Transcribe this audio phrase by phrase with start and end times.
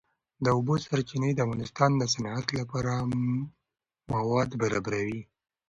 [0.43, 2.93] د اوبو سرچینې د افغانستان د صنعت لپاره
[4.11, 5.21] مواد برابروي.